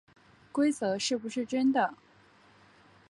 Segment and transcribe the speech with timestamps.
[0.51, 1.93] 规则是不是真的